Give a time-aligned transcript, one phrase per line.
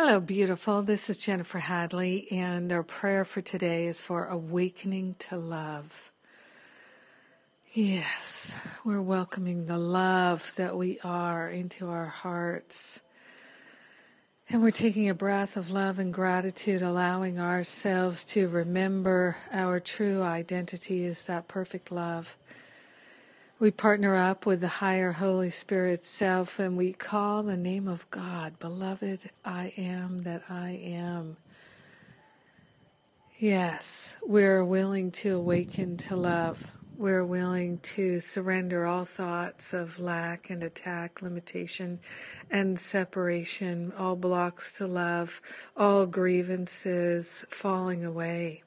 [0.00, 0.82] Hello, beautiful.
[0.82, 6.12] This is Jennifer Hadley, and our prayer for today is for awakening to love.
[7.72, 13.02] Yes, we're welcoming the love that we are into our hearts.
[14.48, 20.22] And we're taking a breath of love and gratitude, allowing ourselves to remember our true
[20.22, 22.38] identity is that perfect love
[23.60, 28.08] we partner up with the higher Holy Spirit self and we call the name of
[28.10, 31.36] God, Beloved, I am that I am.
[33.36, 36.72] Yes, we're willing to awaken to love.
[36.96, 41.98] We're willing to surrender all thoughts of lack and attack, limitation
[42.50, 45.40] and separation, all blocks to love,
[45.76, 48.62] all grievances falling away.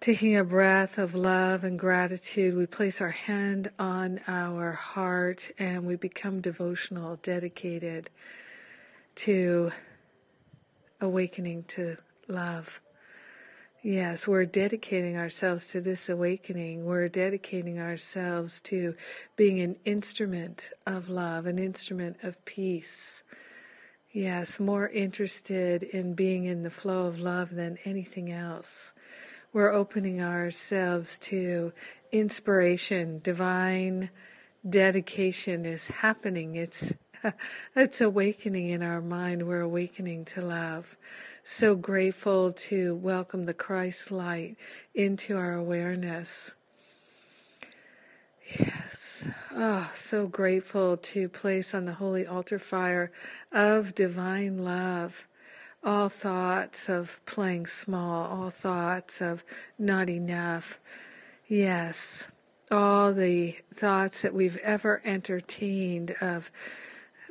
[0.00, 5.84] Taking a breath of love and gratitude, we place our hand on our heart and
[5.86, 8.08] we become devotional, dedicated
[9.16, 9.72] to
[11.00, 11.96] awakening to
[12.28, 12.80] love.
[13.82, 16.84] Yes, we're dedicating ourselves to this awakening.
[16.84, 18.94] We're dedicating ourselves to
[19.34, 23.24] being an instrument of love, an instrument of peace.
[24.12, 28.94] Yes, more interested in being in the flow of love than anything else
[29.52, 31.72] we're opening ourselves to
[32.12, 34.10] inspiration, divine
[34.68, 36.54] dedication is happening.
[36.54, 36.92] It's
[37.76, 39.46] it's awakening in our mind.
[39.46, 40.96] We're awakening to love.
[41.42, 44.56] So grateful to welcome the Christ light
[44.94, 46.54] into our awareness.
[48.58, 49.26] Yes.
[49.54, 53.10] Oh, so grateful to place on the holy altar fire
[53.50, 55.26] of divine love
[55.84, 59.44] all thoughts of playing small, all thoughts of
[59.78, 60.80] not enough.
[61.46, 62.30] Yes,
[62.70, 66.50] all the thoughts that we've ever entertained of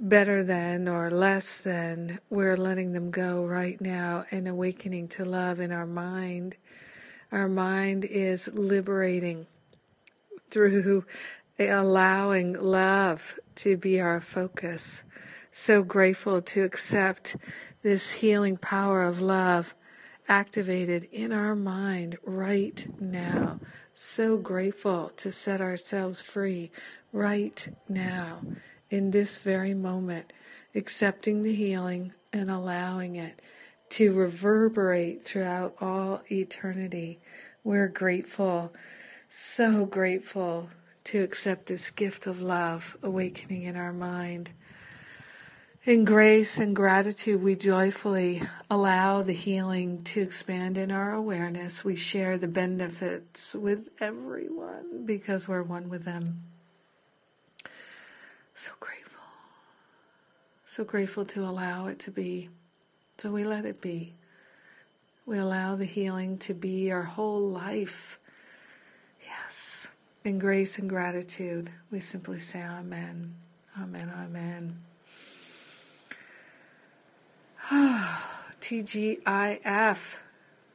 [0.00, 5.60] better than or less than, we're letting them go right now and awakening to love
[5.60, 6.56] in our mind.
[7.32, 9.46] Our mind is liberating
[10.48, 11.04] through
[11.58, 15.02] allowing love to be our focus.
[15.50, 17.36] So grateful to accept
[17.84, 19.74] this healing power of love
[20.26, 23.60] activated in our mind right now.
[23.92, 26.70] So grateful to set ourselves free
[27.12, 28.40] right now,
[28.88, 30.32] in this very moment,
[30.74, 33.42] accepting the healing and allowing it
[33.90, 37.20] to reverberate throughout all eternity.
[37.62, 38.72] We're grateful,
[39.28, 40.70] so grateful
[41.04, 44.52] to accept this gift of love awakening in our mind.
[45.86, 48.40] In grace and gratitude, we joyfully
[48.70, 51.84] allow the healing to expand in our awareness.
[51.84, 56.44] We share the benefits with everyone because we're one with them.
[58.54, 59.20] So grateful.
[60.64, 62.48] So grateful to allow it to be.
[63.18, 64.14] So we let it be.
[65.26, 68.18] We allow the healing to be our whole life.
[69.22, 69.88] Yes.
[70.24, 73.34] In grace and gratitude, we simply say Amen.
[73.78, 74.10] Amen.
[74.16, 74.76] Amen.
[78.60, 80.20] TGIF.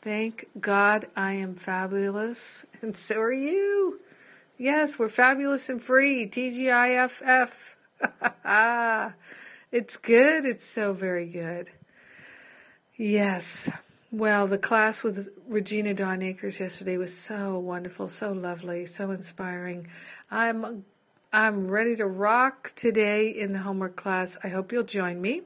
[0.00, 4.00] Thank God I am fabulous, and so are you.
[4.56, 6.26] Yes, we're fabulous and free.
[6.26, 7.74] TGIFF.
[9.72, 10.46] it's good.
[10.46, 11.68] It's so very good.
[12.96, 13.70] Yes.
[14.10, 19.86] Well, the class with Regina Dawn Akers yesterday was so wonderful, so lovely, so inspiring.
[20.30, 20.86] I'm
[21.30, 24.38] I'm ready to rock today in the homework class.
[24.42, 25.42] I hope you'll join me.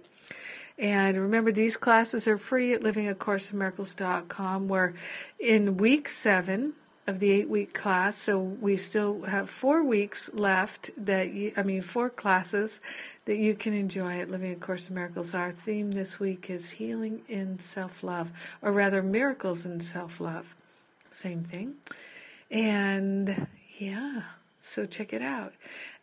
[0.78, 4.68] And remember, these classes are free at livingacourseofmiracles.com.
[4.68, 4.94] We're
[5.38, 6.72] in week seven
[7.06, 11.62] of the eight week class, so we still have four weeks left that you, I
[11.62, 12.80] mean, four classes
[13.26, 15.34] that you can enjoy at Living A Course of Miracles.
[15.34, 18.32] Our theme this week is healing in self love,
[18.62, 20.56] or rather, miracles in self love.
[21.10, 21.74] Same thing.
[22.50, 23.46] And
[23.78, 24.22] yeah,
[24.60, 25.52] so check it out.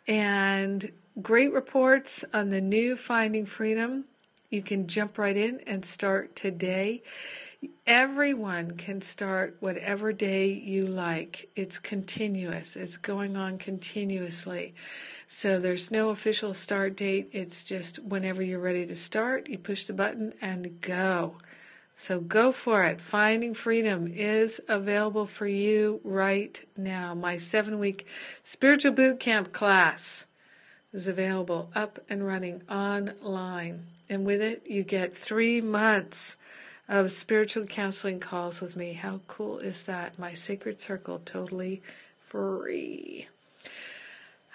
[0.07, 0.91] And
[1.21, 4.05] great reports on the new Finding Freedom
[4.51, 7.01] you can jump right in and start today.
[7.87, 11.49] Everyone can start whatever day you like.
[11.55, 14.75] It's continuous, it's going on continuously.
[15.27, 17.29] So there's no official start date.
[17.31, 21.37] It's just whenever you're ready to start, you push the button and go.
[21.95, 22.99] So go for it.
[22.99, 27.13] Finding Freedom is available for you right now.
[27.13, 28.05] My seven week
[28.43, 30.25] spiritual boot camp class
[30.91, 33.85] is available up and running online.
[34.11, 36.35] And with it, you get three months
[36.89, 38.91] of spiritual counseling calls with me.
[38.91, 40.19] How cool is that?
[40.19, 41.81] My sacred circle, totally
[42.27, 43.29] free.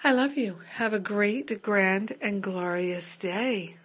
[0.03, 0.59] I love you.
[0.73, 3.77] Have a great, grand, and glorious day.